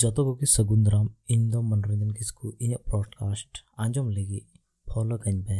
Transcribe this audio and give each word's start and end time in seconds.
ᱡᱚᱛᱚ 0.00 0.20
ᱠᱚᱜᱮ 0.26 0.46
ᱥᱟᱹᱜᱩᱱ 0.56 0.84
ᱫᱟᱨᱟᱢ 0.86 1.06
ᱤᱧ 1.34 1.44
ᱫᱚ 1.52 1.58
ᱢᱚᱱᱳᱨᱚᱧᱡᱚᱱ 1.70 2.12
ᱠᱤᱥᱠᱩ 2.18 2.46
ᱤᱧᱟᱹᱜ 2.64 2.82
ᱯᱚᱰᱠᱟᱥᱴ 2.90 3.52
ᱟᱸᱡᱚᱢ 3.84 4.06
ᱞᱟᱹᱜᱤᱫ 4.16 4.46
ᱯᱷᱳᱞᱳ 4.88 5.16
ᱠᱟᱹᱧ 5.24 5.40
ᱯᱮ 5.48 5.58